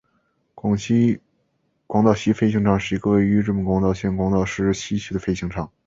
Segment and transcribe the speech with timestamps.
[0.55, 5.71] 广岛西飞行场是一个位于日本广岛县广岛市西区的飞行场。